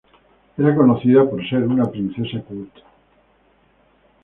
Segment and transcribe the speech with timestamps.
[0.57, 2.81] Era conocida por ser una princesa culta.